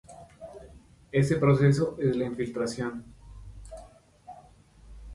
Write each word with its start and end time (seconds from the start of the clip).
Este 1.11 1.35
proceso 1.35 1.95
es 1.99 2.15
la 2.17 2.25
infiltración. 2.25 3.05